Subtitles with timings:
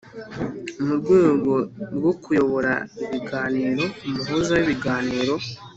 [0.83, 1.53] Mu rwego
[1.95, 5.35] rwo kuyobora ibiganiro umuhuza w ibiganiro